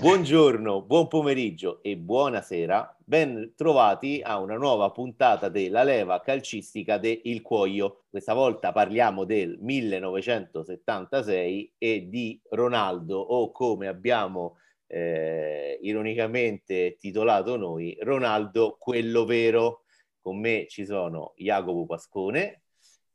[0.00, 2.98] Buongiorno, buon pomeriggio e buonasera.
[3.04, 8.04] Ben trovati a una nuova puntata della leva calcistica de Il Cuoio.
[8.08, 17.98] Questa volta parliamo del 1976 e di Ronaldo o come abbiamo eh, ironicamente titolato noi,
[18.00, 19.82] Ronaldo quello vero.
[20.20, 22.62] Con me ci sono Jacopo Pascone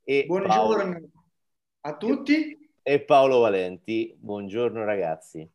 [0.04, 1.00] e Buongiorno Paolo...
[1.80, 4.14] a tutti e Paolo Valenti.
[4.18, 5.50] Buongiorno ragazzi.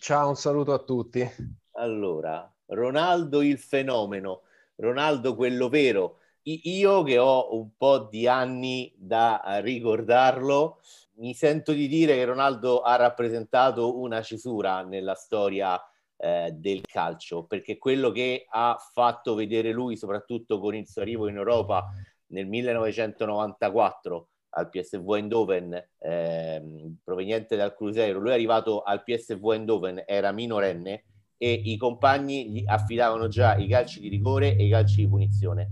[0.00, 1.28] Ciao, un saluto a tutti.
[1.72, 4.42] Allora, Ronaldo il fenomeno,
[4.76, 6.18] Ronaldo quello vero.
[6.42, 10.80] Io che ho un po' di anni da ricordarlo,
[11.14, 15.78] mi sento di dire che Ronaldo ha rappresentato una cesura nella storia
[16.16, 21.26] eh, del calcio, perché quello che ha fatto vedere lui, soprattutto con il suo arrivo
[21.26, 21.88] in Europa
[22.28, 26.62] nel 1994, al PSV Eindhoven eh,
[27.02, 31.04] proveniente dal Cruzeiro, lui è arrivato al PSV Eindhoven, era minorenne
[31.36, 35.70] e i compagni gli affidavano già i calci di rigore e i calci di punizione.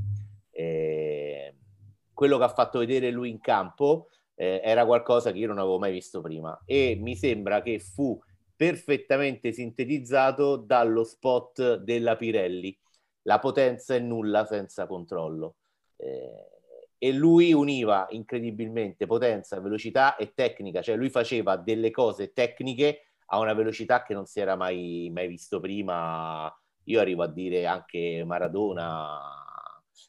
[0.50, 1.54] Eh,
[2.12, 5.78] quello che ha fatto vedere lui in campo eh, era qualcosa che io non avevo
[5.78, 8.18] mai visto prima e mi sembra che fu
[8.54, 12.76] perfettamente sintetizzato dallo spot della Pirelli.
[13.22, 15.56] La potenza è nulla senza controllo.
[15.96, 16.55] Eh,
[17.06, 23.38] e lui univa incredibilmente potenza, velocità e tecnica, cioè lui faceva delle cose tecniche a
[23.38, 26.52] una velocità che non si era mai, mai visto prima.
[26.86, 29.20] Io arrivo a dire anche Maradona,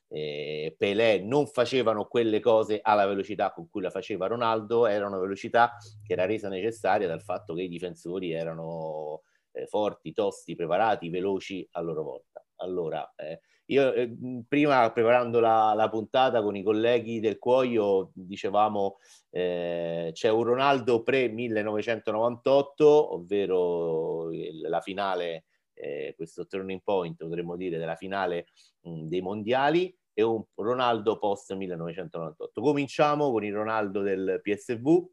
[0.08, 5.20] eh, Pelé non facevano quelle cose alla velocità con cui la faceva Ronaldo, era una
[5.20, 11.09] velocità che era resa necessaria dal fatto che i difensori erano eh, forti, tosti, preparati,
[11.09, 12.44] veloci a loro volta.
[12.56, 14.16] Allora, eh, io eh,
[14.48, 18.98] prima preparando la, la, puntata con i colleghi del Cuoio dicevamo
[19.30, 27.78] eh, c'è un Ronaldo pre-1998, ovvero il, la finale, eh, questo turning point potremmo dire
[27.78, 28.47] della finale
[28.81, 32.36] mh, dei mondiali e un Ronaldo post-1998.
[32.53, 35.08] Cominciamo con il Ronaldo del PSV,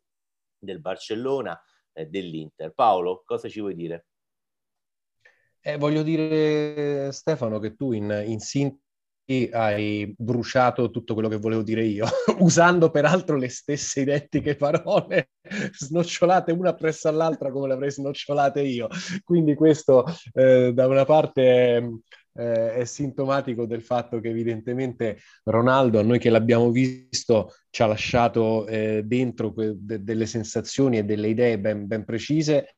[0.58, 1.60] del Barcellona,
[1.92, 2.72] eh, dell'Inter.
[2.72, 4.06] Paolo, cosa ci vuoi dire?
[5.66, 11.62] Eh, voglio dire, Stefano, che tu in, in sintesi hai bruciato tutto quello che volevo
[11.62, 12.04] dire io,
[12.40, 15.30] usando peraltro le stesse identiche parole,
[15.72, 18.88] snocciolate una presso all'altra come le avrei snocciolate io.
[19.22, 20.04] Quindi questo
[20.34, 22.00] eh, da una parte
[22.34, 27.86] eh, è sintomatico del fatto che evidentemente Ronaldo, a noi che l'abbiamo visto, ci ha
[27.86, 32.76] lasciato eh, dentro que- de- delle sensazioni e delle idee ben, ben precise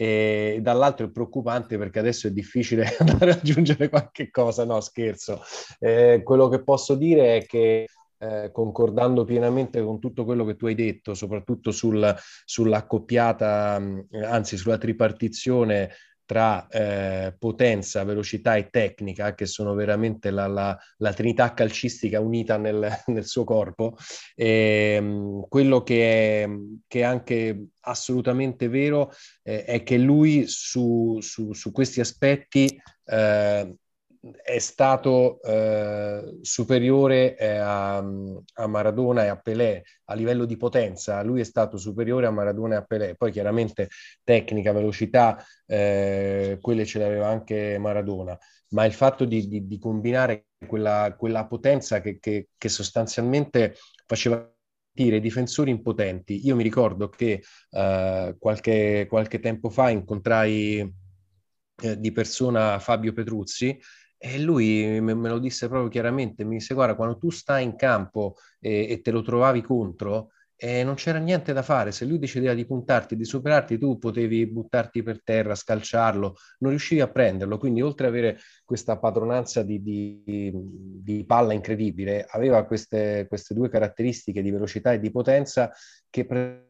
[0.00, 5.42] e dall'altro è preoccupante perché adesso è difficile andare ad aggiungere qualche cosa, no scherzo.
[5.78, 10.64] Eh, quello che posso dire è che eh, concordando pienamente con tutto quello che tu
[10.64, 12.16] hai detto, soprattutto sul,
[12.46, 13.78] sull'accoppiata,
[14.22, 15.90] anzi sulla tripartizione
[16.30, 22.56] tra eh, potenza, velocità e tecnica, che sono veramente la, la, la trinità calcistica unita
[22.56, 23.96] nel, nel suo corpo.
[24.36, 26.48] E, ehm, quello che è,
[26.86, 29.10] che è, anche assolutamente vero
[29.42, 33.74] eh, è che lui su, su, su questi aspetti eh,
[34.42, 41.22] è stato eh, superiore eh, a, a, Maradona e a Pelé a livello di potenza,
[41.22, 43.88] lui è stato superiore a Maradona e a Pelé, poi chiaramente
[44.22, 48.36] tecnica, velocità, eh, quelle ce l'aveva anche Maradona,
[48.70, 53.74] ma il fatto di, di, di combinare quella, quella potenza che, che, che sostanzialmente
[54.06, 54.52] faceva
[54.92, 56.44] i difensori impotenti.
[56.44, 60.94] Io mi ricordo che uh, qualche, qualche, tempo fa incontrai
[61.82, 63.78] eh, di persona Fabio Petruzzi
[64.22, 68.36] e lui me, lo disse proprio chiaramente, mi disse guarda quando tu stai in campo
[68.58, 72.52] e, e te lo trovavi contro, eh, non c'era niente da fare, se lui decideva
[72.52, 77.80] di puntarti, di superarti, tu potevi buttarti per terra, scalciarlo, non riuscivi a prenderlo, quindi
[77.80, 84.42] oltre ad avere questa padronanza di, di, di palla incredibile, aveva queste, queste due caratteristiche
[84.42, 85.72] di velocità e di potenza
[86.10, 86.26] che...
[86.26, 86.69] Pre-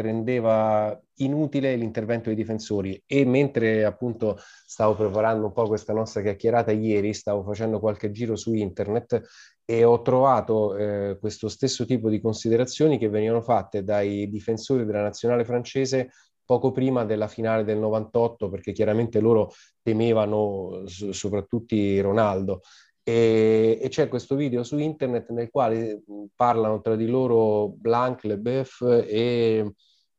[0.00, 3.00] rendeva inutile l'intervento dei difensori.
[3.06, 8.36] E mentre appunto stavo preparando un po' questa nostra chiacchierata ieri, stavo facendo qualche giro
[8.36, 9.20] su internet
[9.64, 15.02] e ho trovato eh, questo stesso tipo di considerazioni che venivano fatte dai difensori della
[15.02, 16.10] nazionale francese
[16.44, 19.52] poco prima della finale del 98 perché chiaramente loro
[19.82, 22.62] temevano soprattutto Ronaldo
[23.10, 26.02] e, e, c'è questo video su internet nel quale
[26.34, 29.74] parlano tra di loro Blanc, Leboeuf e,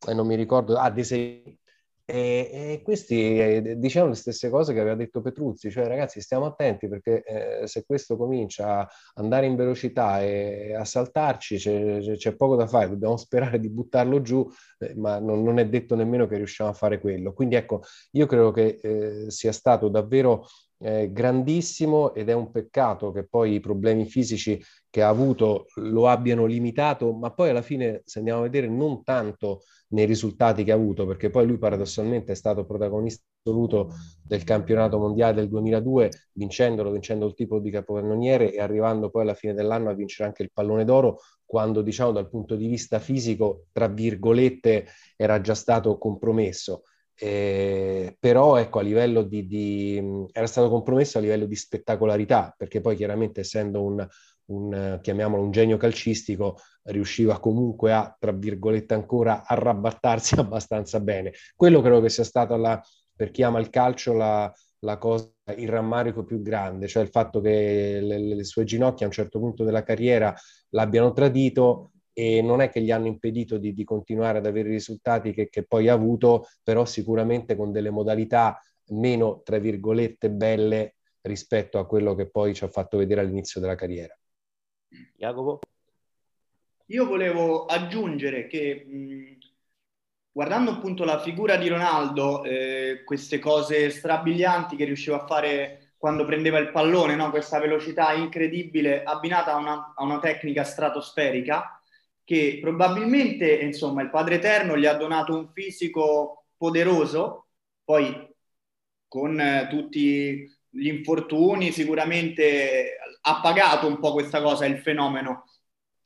[0.07, 1.57] e non mi ricordo, ah, Desai.
[2.03, 6.45] E, e, questi eh, dicevano le stesse cose che aveva detto Petruzzi, cioè ragazzi stiamo
[6.45, 12.35] attenti perché eh, se questo comincia a andare in velocità e a saltarci c'è, c'è
[12.35, 14.45] poco da fare, dobbiamo sperare di buttarlo giù,
[14.79, 17.31] eh, ma non, non, è detto nemmeno che riusciamo a fare quello.
[17.31, 20.45] Quindi ecco, io credo che eh, sia stato davvero
[20.81, 26.07] eh, grandissimo ed è un peccato che poi i problemi fisici che ha avuto lo
[26.07, 30.71] abbiano limitato, ma poi alla fine, se andiamo a vedere, non tanto nei risultati che
[30.71, 36.09] ha avuto, perché poi lui paradossalmente è stato protagonista assoluto del campionato mondiale del 2002,
[36.33, 40.43] vincendolo, vincendo il tipo di capocannoniere e arrivando poi alla fine dell'anno a vincere anche
[40.43, 45.97] il pallone d'oro, quando diciamo dal punto di vista fisico, tra virgolette, era già stato
[45.97, 46.83] compromesso.
[47.23, 52.81] Eh, però ecco a livello di, di, era stato compromesso a livello di spettacolarità perché
[52.81, 54.07] poi chiaramente essendo un,
[54.45, 61.33] un chiamiamolo un genio calcistico riusciva comunque a tra virgolette ancora arrabattarsi abbastanza bene.
[61.55, 62.81] Quello credo che sia stato la,
[63.15, 67.39] per chi ama il calcio la, la cosa il rammarico più grande cioè il fatto
[67.39, 70.33] che le, le sue ginocchia a un certo punto della carriera
[70.69, 74.73] l'abbiano tradito e non è che gli hanno impedito di, di continuare ad avere i
[74.73, 78.59] risultati che, che, poi ha avuto, però sicuramente con delle modalità
[78.89, 83.75] meno, tra virgolette, belle rispetto a quello che poi ci ha fatto vedere all'inizio della
[83.75, 84.17] carriera.
[85.15, 85.59] Jacopo?
[86.87, 89.37] Io volevo aggiungere che mh,
[90.31, 96.25] guardando appunto la figura di Ronaldo, eh, queste cose strabilianti che riusciva a fare quando
[96.25, 97.29] prendeva il pallone, no?
[97.29, 101.80] questa velocità incredibile abbinata a una, a una tecnica stratosferica,
[102.31, 107.47] che probabilmente insomma il Padre Eterno gli ha donato un fisico poderoso,
[107.83, 108.25] poi
[109.05, 115.43] con eh, tutti gli infortuni sicuramente ha pagato un po' questa cosa, il fenomeno,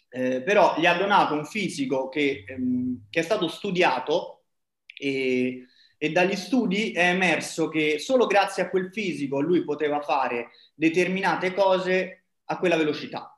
[0.09, 4.45] eh, però gli ha donato un fisico che, ehm, che è stato studiato
[4.99, 10.49] e, e dagli studi è emerso che solo grazie a quel fisico lui poteva fare
[10.73, 13.34] determinate cose a quella velocità.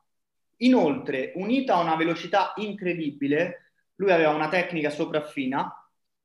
[0.58, 5.72] Inoltre, unita a una velocità incredibile, lui aveva una tecnica sopraffina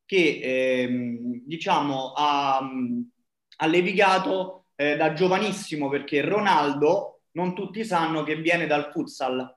[0.06, 8.36] che ehm, diciamo ha, ha levigato eh, da giovanissimo perché Ronaldo non tutti sanno che
[8.36, 9.56] viene dal futsal,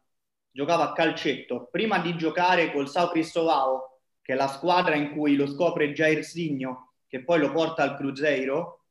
[0.50, 1.68] giocava a calcetto.
[1.70, 6.24] Prima di giocare col Sao Cristovao, che è la squadra in cui lo scopre Jair
[6.24, 8.84] Signo, che poi lo porta al Cruzeiro,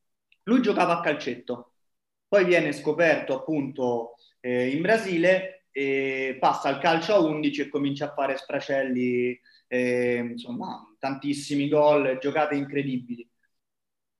[0.43, 1.71] lui giocava a calcetto.
[2.27, 8.05] Poi viene scoperto appunto eh, in Brasile e passa al calcio a 11 e comincia
[8.05, 9.37] a fare sfracelli,
[9.67, 13.29] insomma, tantissimi gol, giocate incredibili.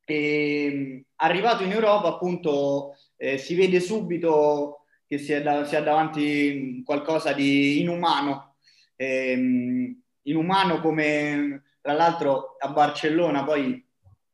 [0.03, 5.81] E, arrivato in Europa, appunto, eh, si vede subito che si è, da, si è
[5.81, 8.57] davanti qualcosa di inumano,
[8.97, 13.81] eh, inumano come tra l'altro a Barcellona poi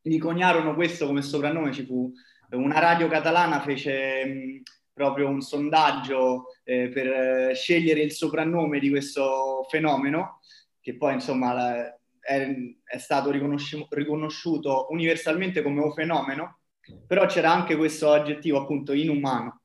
[0.02, 2.12] gli coniarono questo come soprannome, ci fu
[2.50, 4.64] una radio catalana fece
[4.94, 10.40] proprio un sondaggio eh, per eh, scegliere il soprannome di questo fenomeno,
[10.80, 16.60] che poi insomma la, è, è, stato riconosci- riconosciuto universalmente come un fenomeno,
[17.08, 19.62] però c'era anche questo aggettivo appunto inumano.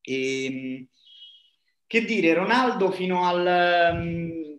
[0.00, 0.86] E, ehm,
[1.86, 4.58] che dire, Ronaldo fino al,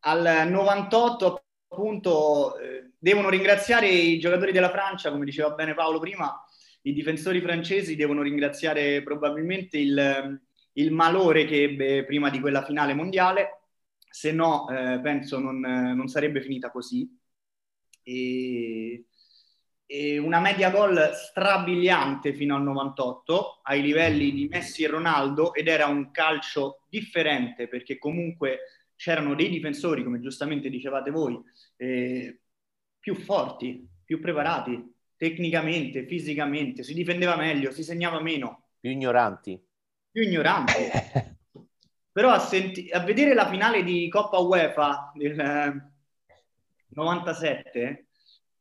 [0.00, 6.44] al 98 appunto eh, devono ringraziare i giocatori della Francia, come diceva bene Paolo prima,
[6.82, 10.40] i difensori francesi devono ringraziare probabilmente il,
[10.72, 13.60] il malore che ebbe prima di quella finale mondiale,
[14.08, 17.08] se no eh, penso non, non, sarebbe finita così.
[18.02, 19.06] E,
[19.86, 25.68] e una media gol strabiliante fino al 98 ai livelli di Messi e Ronaldo ed
[25.68, 28.60] era un calcio differente perché comunque
[28.96, 31.38] c'erano dei difensori, come giustamente dicevate voi,
[31.76, 32.40] eh,
[32.98, 34.91] più forti, più preparati,
[35.22, 38.70] tecnicamente, fisicamente, si difendeva meglio, si segnava meno.
[38.80, 39.56] Più ignoranti.
[40.10, 40.72] Più ignoranti.
[42.10, 45.92] Però a, senti- a, vedere la finale di Coppa UEFA del
[46.88, 48.06] 97, eh,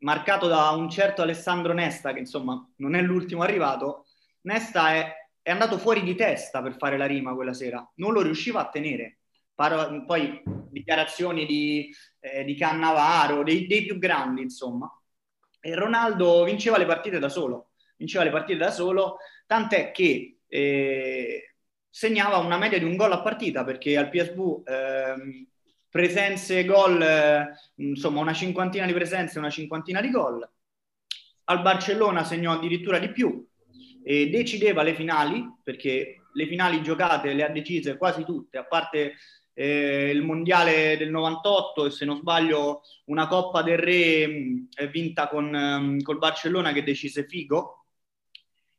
[0.01, 4.05] marcato da un certo Alessandro Nesta, che insomma non è l'ultimo arrivato,
[4.41, 8.21] Nesta è, è andato fuori di testa per fare la rima quella sera, non lo
[8.21, 9.21] riusciva a tenere.
[9.55, 14.87] Paro- poi dichiarazioni di, eh, di Cannavaro, dei, dei più grandi, insomma
[15.61, 21.55] Ronaldo vinceva le partite da solo, vinceva le partite da solo, tant'è che eh,
[21.89, 25.47] segnava una media di un gol a partita perché al PSV eh,
[25.89, 30.49] presenze, gol, eh, insomma una cinquantina di presenze, una cinquantina di gol.
[31.45, 33.45] Al Barcellona segnò addirittura di più
[34.03, 39.15] e decideva le finali perché le finali giocate le ha decise quasi tutte, a parte
[39.53, 45.27] eh, il mondiale del 98 e se non sbaglio una Coppa del Re mh, vinta
[45.27, 47.85] con um, col Barcellona che decise Figo.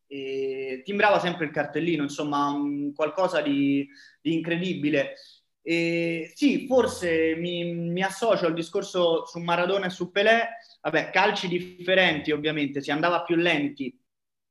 [0.06, 3.88] E timbrava sempre il cartellino, insomma, um, qualcosa di,
[4.20, 5.14] di incredibile.
[5.62, 10.48] E sì, forse mi, mi, associo al discorso su Maradona e su Pelé.
[10.82, 13.96] Vabbè, calci differenti ovviamente, si andava più lenti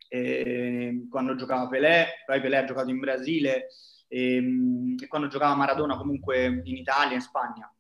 [0.08, 3.68] eh, quando giocava Pelé, poi Pelé ha giocato in Brasile
[4.12, 7.74] e, ehm, e quando giocava Maradona comunque in Italia, in Spagna.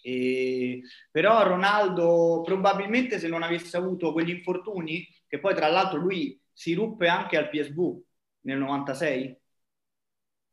[0.00, 6.40] E, però Ronaldo probabilmente se non avesse avuto quegli infortuni, che poi tra l'altro lui
[6.52, 8.00] si ruppe anche al PSV
[8.42, 9.36] nel 96,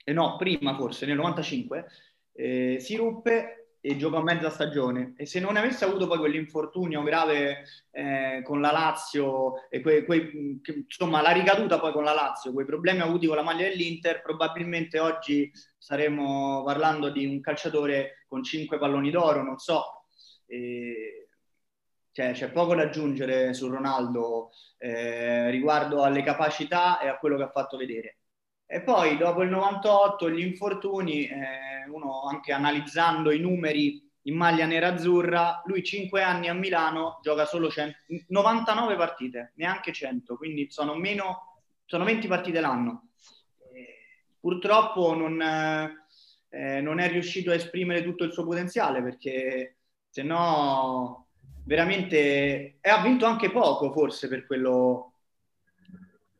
[0.08, 1.88] eh no, prima forse, nel 95,
[2.34, 5.14] eh, si ruppe e giocò mezza stagione.
[5.16, 10.60] E se non avesse avuto poi quell'infortunio grave eh, con la Lazio, e que, que,
[10.64, 14.24] che, insomma la ricaduta poi con la Lazio, quei problemi avuti con la maglia dell'Inter,
[14.24, 20.06] probabilmente oggi saremmo parlando di un calciatore con cinque palloni d'oro, non so.
[20.48, 21.28] E,
[22.12, 24.50] cioè, c'è poco da aggiungere su Ronaldo
[24.80, 28.18] eh, riguardo alle capacità e a quello che ha fatto vedere.
[28.68, 34.66] E poi dopo il 98, gli infortuni, eh, uno anche analizzando i numeri in maglia
[34.66, 37.96] nera-azzurra, lui 5 anni a Milano gioca solo 100,
[38.30, 43.10] 99 partite, neanche 100, quindi sono, meno, sono 20 partite l'anno.
[43.72, 45.40] Eh, purtroppo non,
[46.50, 49.78] eh, non, è riuscito a esprimere tutto il suo potenziale perché
[50.10, 51.28] se no
[51.66, 52.78] veramente...
[52.82, 55.14] E ha vinto anche poco forse per quello,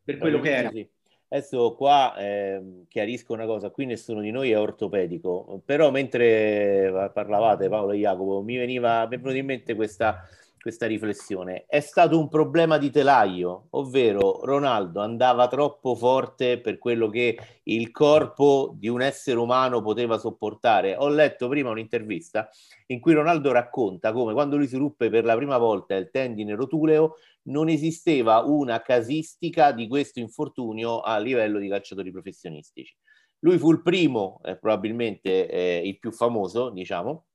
[0.04, 0.70] per quello che era.
[0.72, 0.90] Sì.
[1.28, 7.68] Adesso qua eh, chiarisco una cosa, qui nessuno di noi è ortopedico, però mentre parlavate
[7.68, 10.22] Paolo e Jacopo mi veniva mi è venuta in mente questa,
[10.66, 11.66] questa riflessione.
[11.68, 17.92] È stato un problema di telaio, ovvero Ronaldo andava troppo forte per quello che il
[17.92, 20.96] corpo di un essere umano poteva sopportare.
[20.96, 22.50] Ho letto prima un'intervista
[22.88, 26.56] in cui Ronaldo racconta come quando lui si ruppe per la prima volta il tendine
[26.56, 32.96] rotuleo non esisteva una casistica di questo infortunio a livello di calciatori professionistici.
[33.40, 37.26] Lui fu il primo, eh, probabilmente eh, il più famoso, diciamo,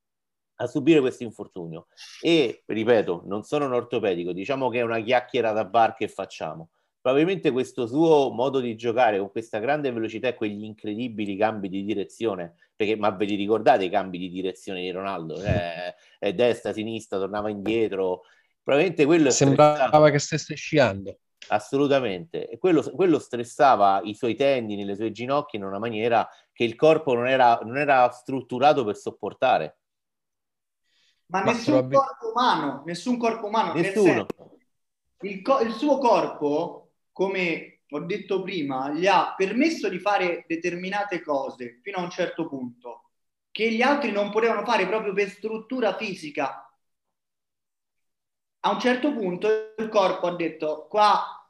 [0.56, 1.86] a subire questo infortunio.
[2.20, 6.70] E, ripeto, non sono un ortopedico, diciamo che è una chiacchiera da bar che facciamo.
[7.00, 11.82] Probabilmente questo suo modo di giocare con questa grande velocità e quegli incredibili cambi di
[11.82, 15.36] direzione, perché ma ve li ricordate i cambi di direzione di Ronaldo?
[15.36, 18.22] Cioè, è destra, sinistra, tornava indietro,
[18.70, 20.10] Probabilmente quello sembrava stressava.
[20.10, 21.18] che stesse sciando.
[21.48, 26.62] Assolutamente, e quello, quello, stressava i suoi tendini, le sue ginocchia in una maniera che
[26.62, 29.78] il corpo non era, non era strutturato per sopportare.
[31.26, 31.98] Ma, Ma nessun probabil...
[31.98, 34.26] corpo umano, nessun corpo umano, nessuno.
[35.22, 41.20] Il, co- il suo corpo, come ho detto prima, gli ha permesso di fare determinate
[41.22, 43.10] cose fino a un certo punto
[43.50, 46.69] che gli altri non potevano fare proprio per struttura fisica
[48.60, 51.48] a un certo punto il corpo ha detto qua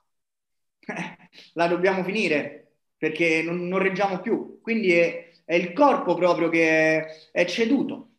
[1.55, 2.61] la dobbiamo finire
[2.97, 4.61] perché non, non reggiamo più.
[4.61, 8.11] Quindi è, è, il corpo proprio che è, è ceduto,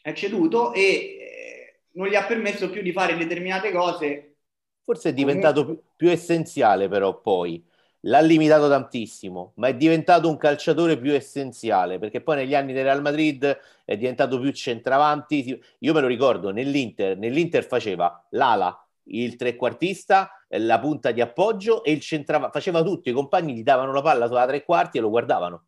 [0.00, 4.36] è ceduto e eh, non gli ha permesso più di fare determinate cose.
[4.82, 7.62] Forse è diventato più, più essenziale però poi
[8.02, 12.84] l'ha limitato tantissimo, ma è diventato un calciatore più essenziale perché poi negli anni del
[12.84, 15.62] Real Madrid è diventato più centravanti.
[15.78, 21.92] Io me lo ricordo nell'Inter, nell'Inter faceva l'ala, il trequartista, la punta di appoggio e
[21.92, 23.08] il centravanti, faceva tutto.
[23.08, 25.64] I compagni gli davano la palla sulla tre quarti e lo guardavano.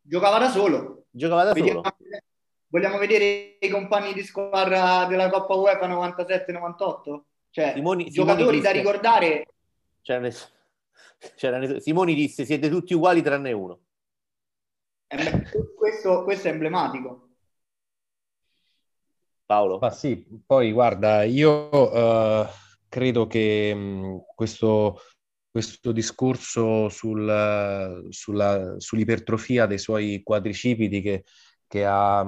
[0.00, 1.04] Giocava da solo.
[1.10, 1.94] Giocava da Vediamo, solo.
[2.68, 7.20] Vogliamo vedere i compagni di squadra della Coppa UEFA 97-98?
[7.50, 9.46] Cioè, Simoni, giocatori Simoni da ricordare.
[10.02, 10.20] Cioè,
[11.80, 13.80] Simoni disse siete tutti uguali tranne uno.
[15.06, 15.42] Eh,
[15.74, 17.28] questo, questo, è emblematico.
[19.44, 19.78] Paolo?
[19.78, 22.46] Ma sì, poi guarda, io uh,
[22.88, 25.00] credo che mh, questo,
[25.50, 31.24] questo discorso sul, sulla, sull'ipertrofia dei suoi quadricipiti che
[31.70, 32.26] che ha,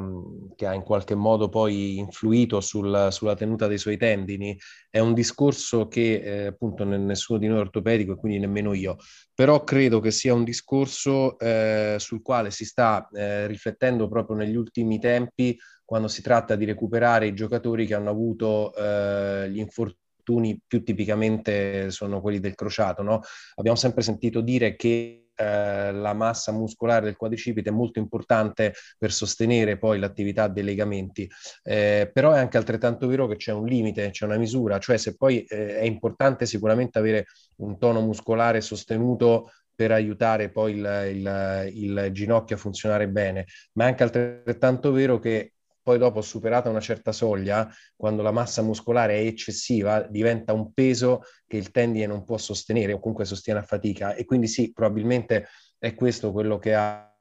[0.55, 4.57] che ha, in qualche modo poi influito sul, sulla tenuta dei suoi tendini,
[4.89, 8.99] è un discorso che eh, appunto nessuno di noi è ortopedico e quindi nemmeno io,
[9.35, 14.55] però credo che sia un discorso eh, sul quale si sta eh, riflettendo proprio negli
[14.55, 20.61] ultimi tempi quando si tratta di recuperare i giocatori che hanno avuto eh, gli infortuni
[20.65, 23.03] più tipicamente sono quelli del crociato.
[23.03, 23.23] No?
[23.57, 29.13] Abbiamo sempre sentito dire che eh, la massa muscolare del quadricipite è molto importante per
[29.13, 31.29] sostenere poi l'attività dei legamenti,
[31.63, 35.17] eh, però è anche altrettanto vero che c'è un limite, c'è una misura, cioè se
[35.17, 41.71] poi eh, è importante sicuramente avere un tono muscolare sostenuto per aiutare poi il, il,
[41.75, 46.81] il ginocchio a funzionare bene, ma è anche altrettanto vero che poi dopo superata una
[46.81, 52.25] certa soglia, quando la massa muscolare è eccessiva, diventa un peso che il tendine non
[52.25, 55.49] può sostenere o comunque sostiene a fatica e quindi sì, probabilmente
[55.79, 57.13] è questo quello che ha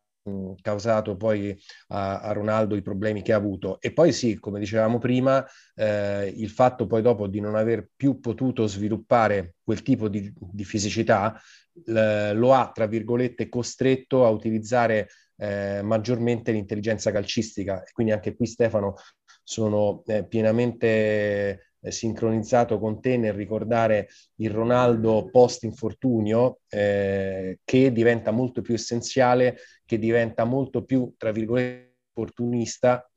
[0.61, 3.79] causato poi a, a, Ronaldo i problemi che ha avuto.
[3.81, 8.19] E poi sì, come dicevamo prima, eh, il fatto poi dopo di non aver più
[8.19, 11.39] potuto sviluppare quel tipo di, di fisicità
[11.85, 15.09] l- lo ha, tra virgolette, costretto a utilizzare
[15.41, 17.81] eh, maggiormente l'intelligenza calcistica.
[17.81, 18.95] E quindi anche qui Stefano
[19.43, 27.91] sono eh, pienamente eh, sincronizzato con te nel ricordare il Ronaldo post infortunio eh, che
[27.91, 33.09] diventa molto più essenziale, che diventa molto più, tra virgolette, opportunista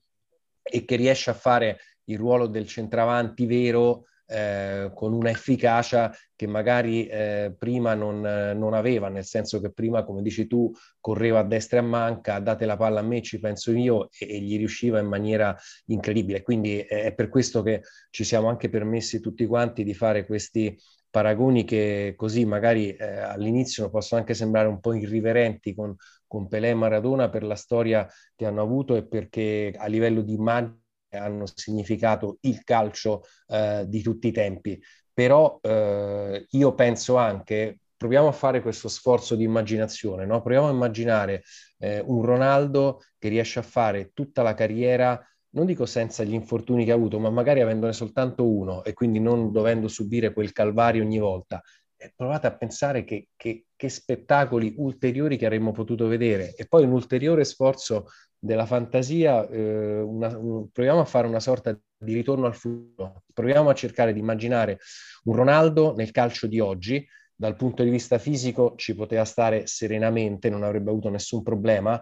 [0.62, 6.47] e che riesce a fare il ruolo del centravanti vero eh, con una efficacia che
[6.47, 11.45] magari eh, prima non, non, aveva, nel senso che prima, come dici tu, correva a
[11.45, 14.57] destra e a manca, date la palla a me, ci penso io, e, e gli
[14.57, 16.43] riusciva in maniera incredibile.
[16.43, 20.76] Quindi è, è per questo che ci siamo anche permessi tutti quanti di fare questi
[21.14, 25.95] paragoni che così magari eh, all'inizio possono anche sembrare un po' irriverenti con,
[26.26, 30.33] con Pelé e Maradona per la storia che hanno avuto e perché a livello di
[30.33, 30.83] immagine
[31.16, 34.80] hanno significato il calcio eh, di tutti i tempi.
[35.12, 40.42] Però eh, io penso anche, proviamo a fare questo sforzo di immaginazione, no?
[40.42, 41.42] proviamo a immaginare
[41.78, 45.18] eh, un Ronaldo che riesce a fare tutta la carriera,
[45.50, 49.21] non dico senza gli infortuni che ha avuto, ma magari avendone soltanto uno e quindi
[49.21, 51.62] non dovendo subire quel calvario ogni volta.
[51.97, 56.85] E provate a pensare che, che, che spettacoli ulteriori che avremmo potuto vedere e poi
[56.85, 58.06] un ulteriore sforzo
[58.44, 63.70] della fantasia, eh, una, un, proviamo a fare una sorta di ritorno al futuro, proviamo
[63.70, 64.78] a cercare di immaginare
[65.24, 70.50] un Ronaldo nel calcio di oggi, dal punto di vista fisico ci poteva stare serenamente,
[70.50, 72.00] non avrebbe avuto nessun problema.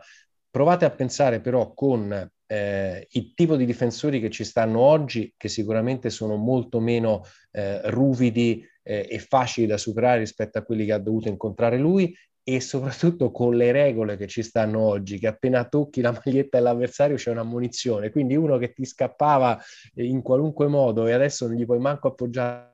[0.51, 2.13] Provate a pensare però con
[2.47, 7.23] eh, il tipo di difensori che ci stanno oggi, che sicuramente sono molto meno
[7.53, 12.13] eh, ruvidi eh, e facili da superare rispetto a quelli che ha dovuto incontrare lui,
[12.45, 17.17] e soprattutto con le regole che ci stanno oggi, che appena tocchi la maglietta dell'avversario
[17.17, 19.61] c'è una munizione, quindi uno che ti scappava
[19.95, 22.71] in qualunque modo e adesso non gli puoi manco appoggiare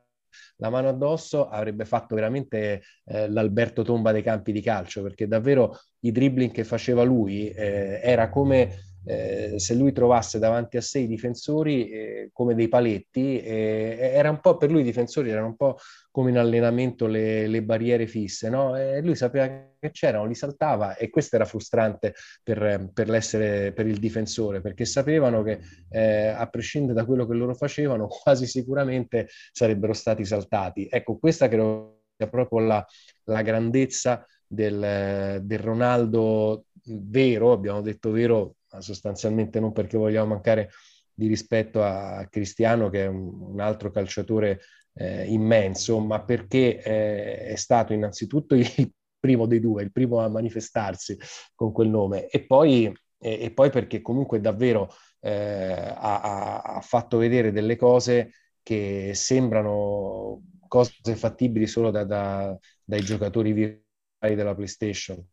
[0.57, 5.79] la mano addosso avrebbe fatto veramente eh, l'Alberto Tomba dei campi di calcio perché davvero
[6.01, 10.99] i dribbling che faceva lui eh, era come eh, se lui trovasse davanti a sé
[10.99, 15.47] i difensori eh, come dei paletti, eh, era un po' per lui i difensori erano
[15.47, 15.79] un po'
[16.11, 18.77] come in allenamento le, le barriere fisse, no?
[18.77, 19.47] E lui sapeva
[19.79, 24.85] che c'erano, li saltava e questo era frustrante per, per, l'essere, per il difensore, perché
[24.85, 30.87] sapevano che eh, a prescindere da quello che loro facevano, quasi sicuramente sarebbero stati saltati.
[30.91, 32.87] Ecco, questa credo sia proprio la,
[33.25, 40.71] la grandezza del, del Ronaldo vero, abbiamo detto vero sostanzialmente non perché vogliamo mancare
[41.13, 44.61] di rispetto a Cristiano, che è un, altro calciatore
[44.95, 48.67] eh, immenso, ma perché eh, è stato innanzitutto il
[49.19, 51.19] primo dei due, il primo a manifestarsi
[51.55, 52.87] con quel nome, e poi,
[53.19, 58.31] e, e poi perché comunque davvero eh, ha, ha, fatto vedere delle cose
[58.63, 65.25] che sembrano cose fattibili solo da, da, dai giocatori virtuali della PlayStation.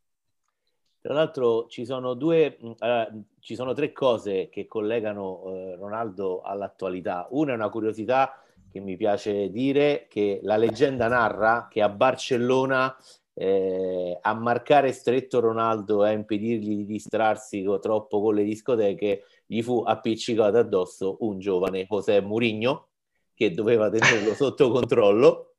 [1.05, 7.27] Tra l'altro ci sono due, uh, ci sono tre cose che collegano uh, Ronaldo all'attualità.
[7.29, 8.41] Una è una curiosità
[8.71, 12.97] che mi piace dire, che la leggenda narra che a Barcellona
[13.35, 19.61] eh, a marcare stretto Ronaldo e a impedirgli di distrarsi troppo con le discoteche, gli
[19.61, 22.87] fu appiccicato addosso un giovane José Mourinho
[23.35, 25.57] che doveva tenerlo sotto controllo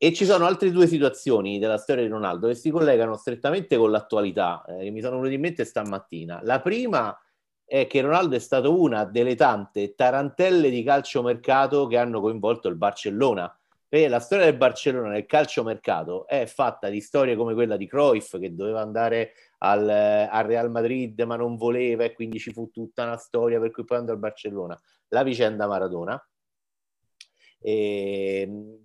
[0.00, 3.90] e ci sono altre due situazioni della storia di Ronaldo che si collegano strettamente con
[3.90, 6.40] l'attualità, eh, che mi sono venute in mente stamattina.
[6.44, 7.18] La prima
[7.64, 12.76] è che Ronaldo è stato una delle tante tarantelle di calciomercato che hanno coinvolto il
[12.76, 13.52] Barcellona.
[13.88, 18.38] Perché la storia del Barcellona nel calciomercato è fatta di storie come quella di Cruyff
[18.38, 23.04] che doveva andare al, al, Real Madrid ma non voleva e quindi ci fu tutta
[23.04, 24.78] una storia per cui poi andò al Barcellona.
[25.08, 26.22] La vicenda Maradona.
[27.60, 28.82] E, ehm,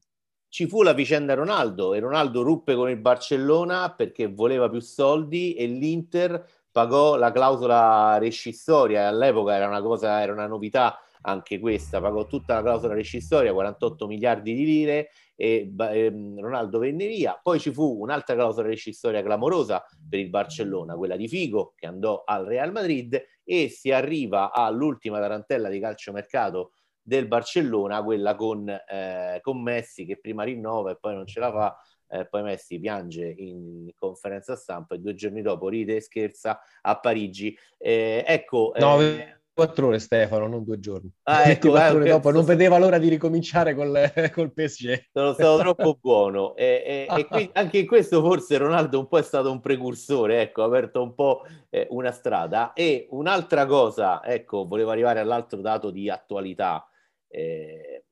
[0.54, 5.56] ci fu la vicenda Ronaldo e Ronaldo ruppe con il Barcellona perché voleva più soldi
[5.56, 9.08] e l'Inter pagò la clausola rescissoria.
[9.08, 14.06] All'epoca era una cosa, era una novità anche questa, pagò tutta la clausola rescissoria, 48
[14.06, 17.40] miliardi di lire e ehm, Ronaldo venne via.
[17.42, 22.22] Poi ci fu un'altra clausola rescissoria clamorosa per il Barcellona, quella di Figo che andò
[22.24, 29.40] al Real Madrid e si arriva all'ultima tarantella di calciomercato del Barcellona, quella con, eh,
[29.42, 31.78] con Messi che prima rinnova e poi non ce la fa
[32.14, 37.00] eh, poi Messi piange in conferenza stampa e due giorni dopo ride e scherza a
[37.00, 37.58] Parigi.
[37.78, 41.12] Eh, ecco, no, eh, quattro ore Stefano, non due giorni.
[41.24, 45.08] Ah, ecco, 24 ore dopo, non vedeva l'ora di ricominciare col, col PSG.
[45.12, 49.18] Sono stato troppo buono e, e, e qui, anche in questo forse Ronaldo un po'
[49.18, 52.74] è stato un precursore, ecco, ha aperto un po' eh, una strada.
[52.74, 56.88] E un'altra cosa, ecco, volevo arrivare all'altro dato di attualità.
[57.36, 58.06] Eh,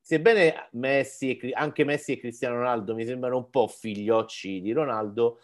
[0.00, 5.38] sebbene Messi e, anche Messi e Cristiano Ronaldo mi sembrano un po' figliocci di Ronaldo,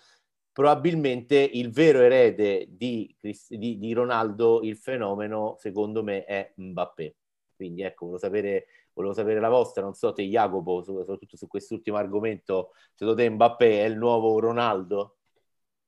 [0.51, 7.15] probabilmente il vero erede di, di, di, Ronaldo, il fenomeno, secondo me, è Mbappé.
[7.55, 11.97] Quindi ecco, volevo sapere, volevo sapere la vostra, non so te Jacopo, soprattutto su quest'ultimo
[11.97, 15.19] argomento, secondo te Mbappé è il nuovo Ronaldo?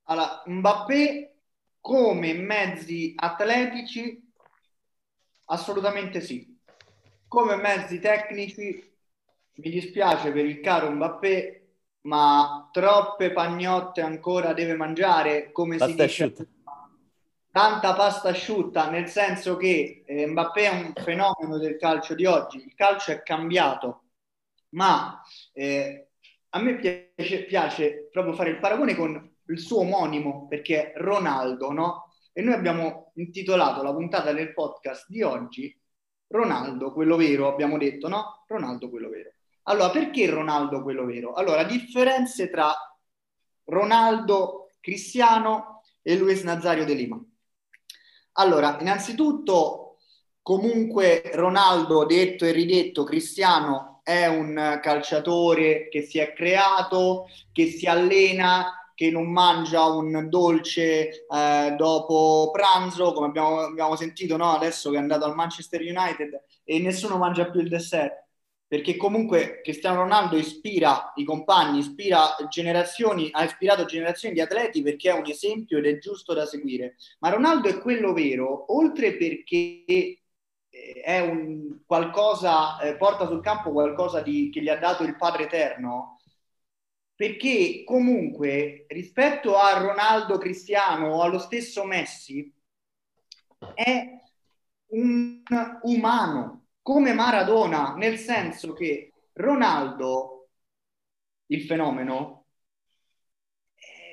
[0.05, 1.35] Allora, Mbappé
[1.81, 4.33] come mezzi atletici,
[5.47, 6.56] assolutamente sì.
[7.29, 8.95] Come mezzi tecnici,
[9.55, 11.67] mi dispiace per il caro Mbappé,
[12.03, 16.25] ma troppe pagnotte ancora deve mangiare, come pasta si dice.
[16.25, 16.47] Asciutta.
[17.51, 22.59] Tanta pasta asciutta, nel senso che eh, Mbappé è un fenomeno del calcio di oggi.
[22.59, 24.05] Il calcio è cambiato,
[24.71, 25.21] ma
[25.53, 26.11] eh,
[26.51, 31.73] a me piace, piace proprio fare il paragone con il suo omonimo, perché è Ronaldo,
[31.73, 32.15] no?
[32.33, 35.77] E noi abbiamo intitolato la puntata del podcast di oggi
[36.29, 38.45] Ronaldo, quello vero, abbiamo detto, no?
[38.47, 39.33] Ronaldo, quello vero.
[39.65, 41.35] Allora, perché Ronaldo quello vero?
[41.35, 42.73] Allora, differenze tra
[43.65, 47.21] Ronaldo Cristiano e Luis Nazario de Lima.
[48.33, 49.99] Allora, innanzitutto,
[50.43, 57.87] comunque Ronaldo, detto e ridetto, Cristiano è un calciatore che si è creato, che si
[57.87, 64.53] allena, che non mangia un dolce eh, dopo pranzo, come abbiamo, abbiamo sentito no?
[64.53, 68.25] adesso che è andato al Manchester United e nessuno mangia più il dessert
[68.69, 75.11] perché comunque Cristiano Ronaldo ispira i compagni, ispira generazioni, ha ispirato generazioni di atleti perché
[75.11, 76.97] è un esempio ed è giusto da seguire.
[77.21, 80.19] Ma Ronaldo è quello vero, oltre perché eh,
[81.05, 85.45] è un qualcosa, eh, porta sul campo qualcosa di, che gli ha dato il Padre
[85.45, 86.16] Eterno,
[87.17, 92.53] perché comunque rispetto a Ronaldo Cristiano o allo stesso Messi
[93.75, 94.21] è
[94.89, 95.43] un
[95.83, 100.49] umano, come Maradona, nel senso che Ronaldo,
[101.47, 102.45] il fenomeno,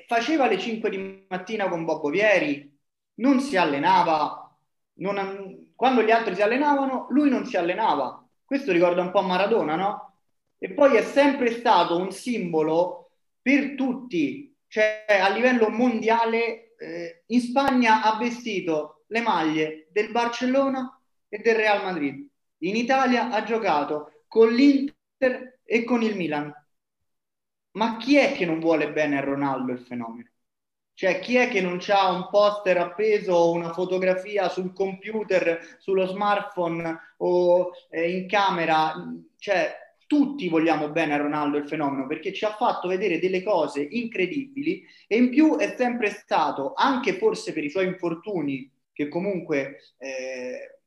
[0.06, 2.74] faceva le 5 di mattina con Bobo Vieri,
[3.16, 4.56] non si allenava,
[4.94, 8.26] non, quando gli altri si allenavano, lui non si allenava.
[8.44, 10.13] Questo ricorda un po' Maradona, no?
[10.64, 13.10] E poi è sempre stato un simbolo
[13.42, 20.98] per tutti, cioè a livello mondiale eh, in Spagna ha vestito le maglie del Barcellona
[21.28, 22.26] e del Real Madrid
[22.64, 26.52] in Italia ha giocato con l'Inter e con il Milan.
[27.72, 30.30] Ma chi è che non vuole bene a Ronaldo il fenomeno?
[30.94, 36.06] Cioè, chi è che non ha un poster appeso o una fotografia sul computer, sullo
[36.06, 38.94] smartphone o eh, in camera?
[39.36, 43.82] Cioè, tutti vogliamo bene a Ronaldo il fenomeno perché ci ha fatto vedere delle cose
[43.82, 49.78] incredibili e in più è sempre stato, anche forse per i suoi infortuni, che comunque
[49.98, 50.80] eh,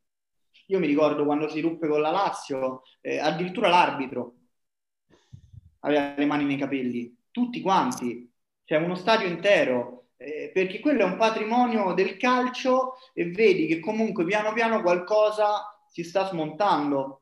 [0.67, 4.33] io mi ricordo quando si ruppe con la Lazio, eh, addirittura l'arbitro
[5.81, 8.29] aveva le mani nei capelli, tutti quanti,
[8.63, 13.79] cioè uno stadio intero, eh, perché quello è un patrimonio del calcio e vedi che
[13.79, 17.21] comunque piano piano qualcosa si sta smontando.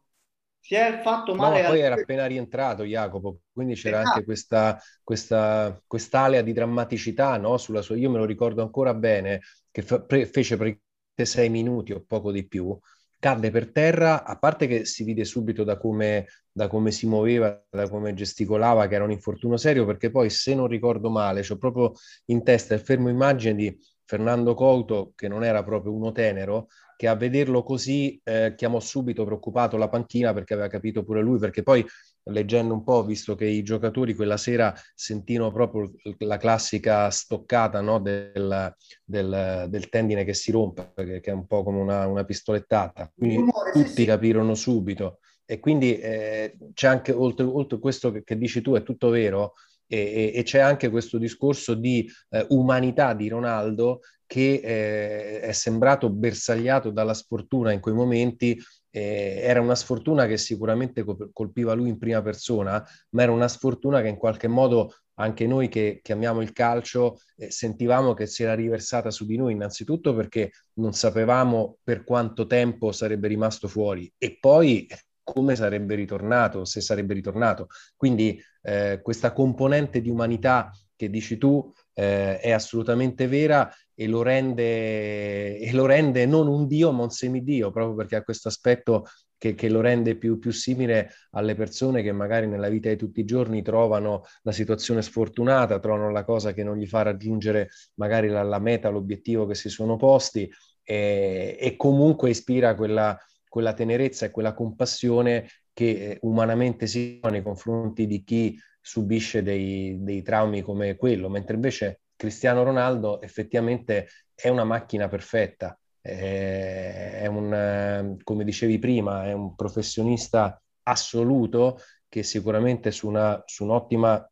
[0.65, 1.61] Si è fatto male.
[1.61, 4.15] No, poi era appena rientrato Jacopo, quindi c'era esatto.
[4.15, 7.57] anche questa, questa quest'alea di drammaticità no?
[7.57, 7.95] sulla sua.
[7.97, 12.47] Io me lo ricordo ancora bene, che fe- fece praticamente sei minuti o poco di
[12.47, 12.75] più,
[13.19, 17.63] cadde per terra, a parte che si vide subito da come, da come si muoveva,
[17.69, 21.57] da come gesticolava, che era un infortunio serio, perché poi, se non ricordo male, ho
[21.57, 21.91] proprio
[22.25, 27.07] in testa il fermo immagine di Fernando Couto, che non era proprio uno tenero, che
[27.07, 31.63] a vederlo così eh, chiamò subito preoccupato la panchina perché aveva capito pure lui, perché
[31.63, 31.85] poi
[32.27, 37.99] leggendo un po', visto che i giocatori quella sera sentirono proprio la classica stoccata no,
[37.99, 42.23] del, del, del, tendine che si rompe, che, che è un po' come una, una
[42.23, 43.11] pistolettata.
[43.13, 45.19] Quindi rumore, tutti sì, capirono subito.
[45.45, 49.53] E quindi eh, c'è anche, oltre, oltre questo che, che dici tu, è tutto vero,
[49.87, 56.09] e, e, c'è anche questo discorso di eh, umanità di Ronaldo che eh, è sembrato
[56.09, 58.59] bersagliato dalla sfortuna in quei momenti.
[58.89, 64.01] Eh, era una sfortuna che sicuramente colpiva lui in prima persona, ma era una sfortuna
[64.01, 68.53] che in qualche modo anche noi che chiamiamo il calcio eh, sentivamo che si era
[68.53, 74.37] riversata su di noi, innanzitutto perché non sapevamo per quanto tempo sarebbe rimasto fuori e
[74.39, 74.87] poi
[75.25, 77.67] come sarebbe ritornato, se sarebbe ritornato.
[77.97, 84.21] Quindi eh, questa componente di umanità che dici tu eh, è assolutamente vera e lo,
[84.21, 89.05] rende, e lo rende non un dio ma un semidio, proprio perché ha questo aspetto
[89.37, 93.19] che, che, lo rende più, più, simile alle persone che magari nella vita di tutti
[93.21, 98.27] i giorni trovano la situazione sfortunata, trovano la cosa che non gli fa raggiungere magari
[98.29, 100.49] la, la meta, l'obiettivo che si sono posti
[100.83, 103.17] e, e comunque ispira quella,
[103.55, 109.43] quella tenerezza e quella compassione che eh, umanamente si ha nei confronti di chi subisce
[109.43, 117.25] dei, dei traumi come quello, mentre invece Cristiano Ronaldo effettivamente è una macchina perfetta, è
[117.27, 124.29] un, come dicevi prima, è un professionista assoluto che sicuramente su, una, su un'ottima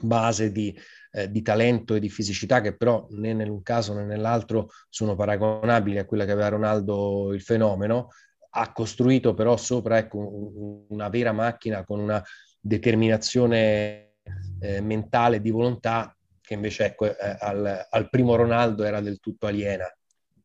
[0.00, 0.74] base di,
[1.12, 5.14] eh, di, talento e di fisicità che però né in un caso né nell'altro sono
[5.14, 8.08] paragonabili a quella che aveva Ronaldo il fenomeno,
[8.56, 12.22] ha costruito però sopra ecco, una vera macchina con una
[12.58, 14.14] determinazione
[14.60, 19.46] eh, mentale di volontà che invece ecco, eh, al, al, primo Ronaldo era del tutto
[19.46, 19.84] aliena.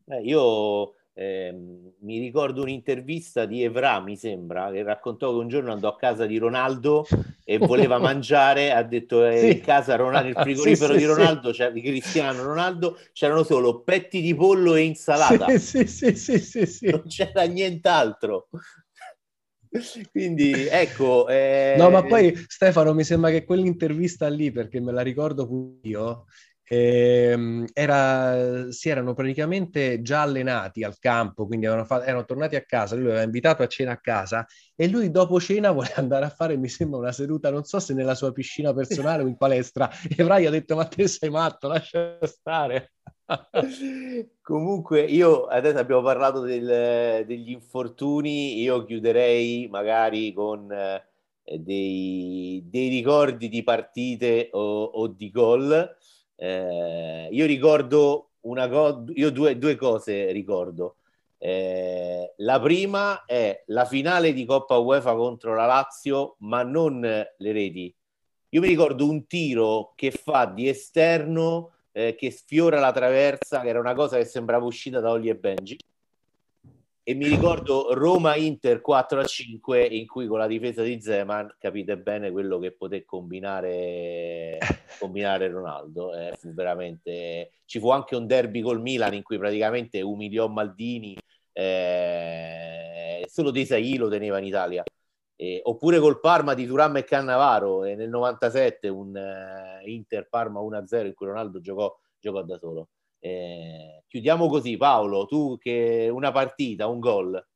[0.08, 1.54] Eh, io eh,
[2.00, 6.26] mi ricordo un'intervista di Evra, mi sembra, che raccontò che un giorno andò a casa
[6.26, 7.06] di Ronaldo
[7.44, 9.52] e voleva mangiare, ha detto eh, sì.
[9.58, 14.22] in casa Ronaldo, nel frigorifero sì, di Ronaldo, cioè, di Cristiano Ronaldo, c'erano solo petti
[14.22, 15.48] di pollo e insalata.
[15.58, 18.48] Sì, sì, sì, sì, sì, Non c'era nient'altro.
[20.12, 21.28] Quindi ecco.
[21.30, 21.76] Eh...
[21.78, 26.26] No, ma poi Stefano, mi sembra che quell'intervista lì, perché me la ricordo pure io,
[26.74, 32.96] eh, era, si erano praticamente già allenati al campo, quindi fatto, erano tornati a casa,
[32.96, 36.56] lui aveva invitato a cena a casa e lui dopo cena voleva andare a fare,
[36.56, 40.24] mi sembra, una seduta, non so se nella sua piscina personale o in palestra, e
[40.24, 42.94] Brai ha detto ma te sei matto, lascia stare.
[44.42, 51.04] Comunque io adesso abbiamo parlato del, degli infortuni, io chiuderei magari con eh,
[51.58, 55.98] dei, dei, ricordi di partite o, o di gol
[56.44, 60.96] eh, io ricordo una cosa, io due, due, cose ricordo.
[61.38, 67.52] Eh, la prima è la finale di Coppa UEFA contro la Lazio, ma non le
[67.52, 67.96] reti.
[68.50, 73.68] Io mi ricordo un tiro che fa di esterno eh, che sfiora la traversa, che
[73.70, 75.78] era una cosa che sembrava uscita da Olli e Benji
[77.04, 82.60] e mi ricordo Roma-Inter 4-5 in cui con la difesa di Zeman capite bene quello
[82.60, 84.60] che poté combinare,
[85.00, 90.02] combinare Ronaldo eh, fu veramente ci fu anche un derby col Milan in cui praticamente
[90.02, 91.18] umiliò Maldini
[91.54, 94.84] eh, solo De Sai lo teneva in Italia.
[95.36, 101.06] Eh, oppure col Parma di Turam e Cannavaro nel 97 un eh, Inter Parma 1-0
[101.08, 102.90] in cui Ronaldo giocò, giocò da solo
[103.22, 107.48] eh, chiudiamo così, Paolo, tu che una partita, un gol.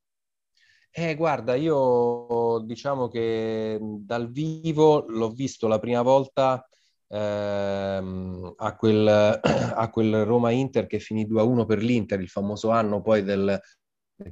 [0.92, 6.66] Eh, guarda, io diciamo che dal vivo l'ho visto la prima volta
[7.10, 9.08] ehm, a, quel,
[9.42, 13.60] a quel Roma-Inter che finì 2-1 per l'Inter, il famoso anno poi del,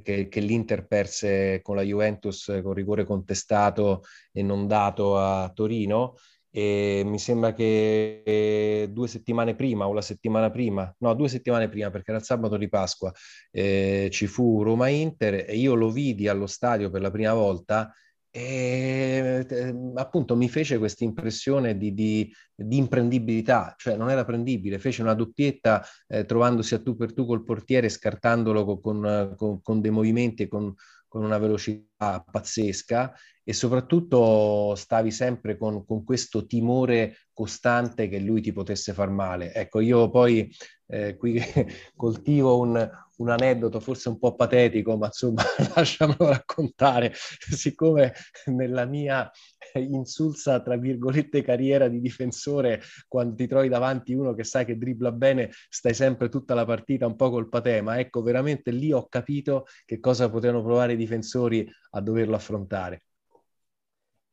[0.02, 6.14] che, che, l'Inter perse con la Juventus con rigore contestato e non dato a Torino
[6.56, 11.90] e mi sembra che due settimane prima o la settimana prima, no, due settimane prima
[11.90, 13.12] perché era il sabato di Pasqua,
[13.50, 17.92] eh, ci fu Roma-Inter e io lo vidi allo stadio per la prima volta
[18.30, 24.78] e eh, appunto mi fece questa impressione di, di, di, imprendibilità, cioè non era prendibile,
[24.78, 29.80] fece una doppietta eh, trovandosi a tu per tu col portiere, scartandolo con, con, con
[29.80, 30.72] dei movimenti con,
[31.14, 38.40] con una velocità pazzesca e soprattutto stavi sempre con, con, questo timore costante che lui
[38.40, 39.54] ti potesse far male.
[39.54, 40.52] Ecco, io poi
[40.88, 41.38] eh, qui
[41.94, 45.42] coltivo un, un, aneddoto forse un po' patetico, ma insomma
[45.74, 48.12] lasciamelo raccontare, siccome
[48.46, 49.30] nella mia
[49.74, 55.12] insulsa, tra virgolette, carriera di difensore, quando ti trovi davanti uno che sai che dribbla
[55.12, 59.66] bene, stai sempre tutta la partita un po' col patema, ecco, veramente lì ho capito
[59.84, 63.02] che cosa potevano provare i difensori a doverlo affrontare.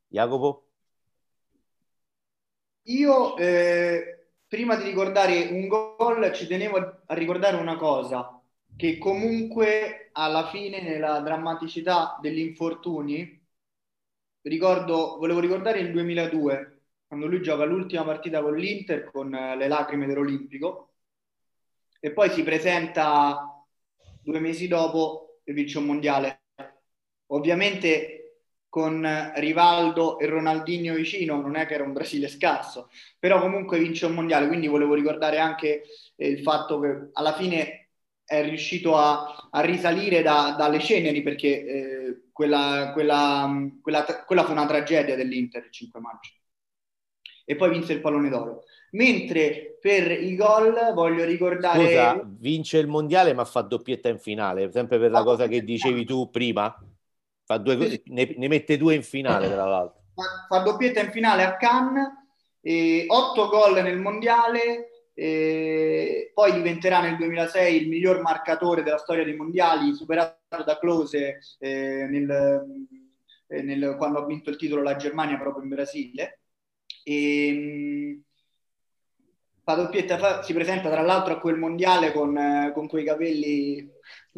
[0.08, 0.66] Jacopo?
[2.86, 8.41] Io eh, prima di ricordare un gol ci tenevo a ricordare una cosa,
[8.82, 13.40] che comunque alla fine nella drammaticità degli infortuni,
[14.42, 19.68] ricordo, volevo ricordare il 2002, quando lui gioca l'ultima partita con l'Inter con eh, le
[19.68, 20.94] lacrime dell'Olimpico
[22.00, 23.64] e poi si presenta
[24.24, 26.42] due mesi dopo e vince un mondiale.
[27.28, 28.18] Ovviamente
[28.68, 32.90] con Rivaldo e Ronaldinho vicino, non è che era un Brasile scarso,
[33.20, 35.84] però comunque vince un mondiale, quindi volevo ricordare anche
[36.16, 37.81] eh, il fatto che alla fine
[38.32, 44.52] è riuscito a, a risalire da, dalle ceneri perché eh, quella, quella, quella, quella fu
[44.52, 46.32] una tragedia dell'Inter il 5 maggio.
[47.44, 48.64] E poi vinse il pallone d'oro.
[48.92, 51.84] Mentre per i gol voglio ricordare...
[51.84, 55.62] Scusa, vince il mondiale ma fa doppietta in finale, sempre per la ah, cosa che
[55.62, 56.74] dicevi tu prima.
[57.44, 60.04] Fa due, ne, ne mette due in finale, tra l'altro.
[60.14, 62.08] Fa, fa doppietta in finale a Cannes,
[63.08, 69.36] 8 gol nel mondiale, e poi diventerà nel 2006 il miglior marcatore della storia dei
[69.36, 72.66] mondiali, superato da Close eh, nel,
[73.48, 76.40] eh, nel, quando ha vinto il titolo la Germania proprio in Brasile.
[77.04, 78.22] E,
[79.64, 83.90] fa doppietta, fa, si presenta tra l'altro a quel mondiale con, eh, con quei capelli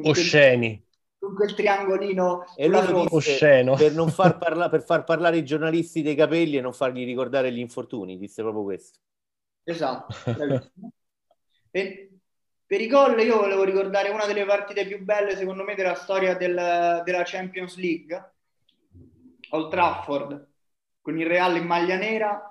[0.02, 0.82] osceni.
[1.20, 3.76] Con quel triangolino e lui osceno.
[3.76, 7.50] Per, non far parla- per far parlare i giornalisti dei capelli e non fargli ricordare
[7.54, 9.00] gli infortuni, disse proprio questo.
[9.64, 10.16] Esatto.
[11.72, 12.10] e,
[12.66, 16.36] per i gol io volevo ricordare una delle partite più belle secondo me della storia
[16.36, 18.34] del, della Champions League,
[19.50, 20.48] Old Trafford,
[21.02, 22.48] con il Real in maglia nera,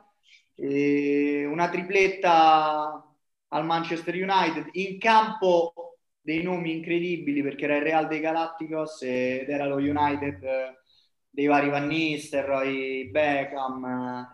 [0.55, 3.05] una tripletta
[3.49, 9.49] al Manchester United, in campo dei nomi incredibili perché era il Real dei Galacticos ed
[9.49, 10.77] era lo United
[11.29, 14.29] dei vari Van Nistelrooy, Beckham,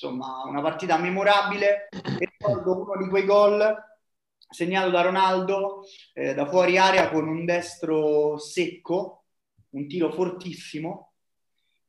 [0.00, 1.88] insomma una partita memorabile.
[1.90, 3.86] E ricordo uno di quei gol
[4.50, 5.82] segnato da Ronaldo
[6.14, 9.24] eh, da fuori area con un destro secco,
[9.70, 11.14] un tiro fortissimo.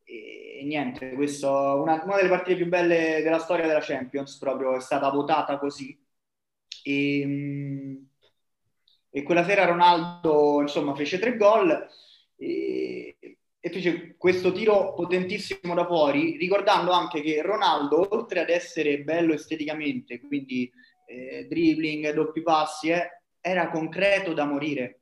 [0.03, 4.75] E, e niente, questo una, una, delle partite più belle della storia della Champions proprio
[4.75, 5.97] è stata votata così.
[6.83, 7.95] E, mm,
[9.11, 11.87] e quella sera Ronaldo insomma fece tre gol.
[12.35, 13.17] E,
[13.61, 19.33] e fece questo tiro potentissimo da fuori, ricordando anche che Ronaldo, oltre ad essere bello
[19.33, 20.71] esteticamente, quindi
[21.05, 25.01] eh, dribbling, doppi passi, eh, era concreto da morire.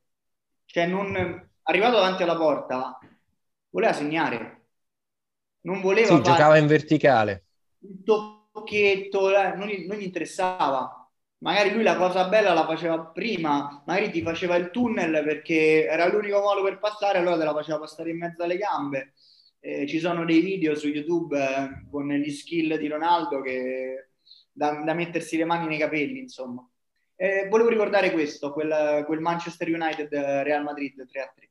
[0.65, 1.15] Cioè, non,
[1.63, 2.98] arrivato davanti alla porta,
[3.70, 4.65] voleva segnare.
[5.62, 6.08] Non voleva...
[6.08, 7.46] Sì, giocava in verticale.
[7.80, 10.96] Un tocchetto, eh, non, non gli interessava
[11.39, 16.08] magari lui la cosa bella la faceva prima, magari ti faceva il tunnel perché era
[16.08, 19.13] l'unico modo per passare, allora te la faceva passare in mezzo alle gambe.
[19.60, 24.10] Eh, ci sono dei video su YouTube eh, con gli skill di Ronaldo che
[24.52, 26.67] da, da, mettersi le mani nei capelli, insomma.
[27.15, 31.47] Eh, volevo ricordare questo, quel, quel Manchester United Real Madrid 3-3.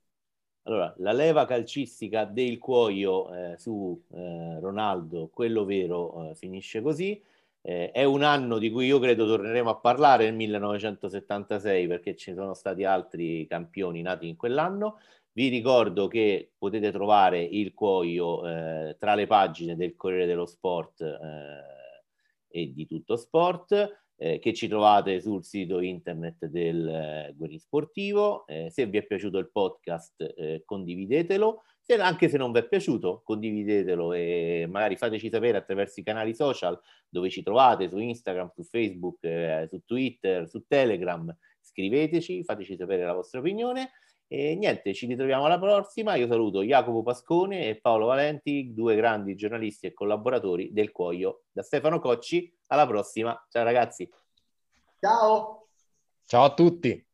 [0.66, 7.22] Allora, la leva calcistica del cuoio eh, su eh, Ronaldo, quello vero, eh, finisce così.
[7.68, 12.32] Eh, è un anno di cui io credo torneremo a parlare nel 1976 perché ci
[12.32, 15.00] sono stati altri campioni nati in quell'anno.
[15.32, 21.00] Vi ricordo che potete trovare il cuoio eh, tra le pagine del Corriere dello Sport
[21.00, 24.04] eh, e di tutto sport.
[24.18, 28.46] Eh, che ci trovate sul sito internet del eh, Guerin Sportivo.
[28.46, 31.64] Eh, se vi è piaciuto il podcast, eh, condividetelo.
[31.88, 36.34] Se, anche se non vi è piaciuto, condividetelo e magari fateci sapere attraverso i canali
[36.34, 36.76] social
[37.08, 41.32] dove ci trovate, su Instagram, su Facebook, eh, su Twitter, su Telegram.
[41.60, 43.92] Scriveteci, fateci sapere la vostra opinione.
[44.26, 46.16] E niente, ci ritroviamo alla prossima.
[46.16, 51.44] Io saluto Jacopo Pascone e Paolo Valenti, due grandi giornalisti e collaboratori del Cuoio.
[51.52, 53.46] Da Stefano Cocci, alla prossima.
[53.48, 54.10] Ciao ragazzi.
[54.98, 55.68] Ciao.
[56.24, 57.05] Ciao a tutti.